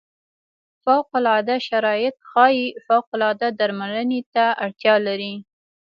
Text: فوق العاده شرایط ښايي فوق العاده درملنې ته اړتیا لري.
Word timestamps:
فوق 0.83 1.09
العاده 1.19 1.55
شرایط 1.69 2.15
ښايي 2.29 2.65
فوق 2.85 3.07
العاده 3.15 3.47
درملنې 3.59 4.21
ته 4.33 4.45
اړتیا 4.63 4.95
لري. 5.07 5.33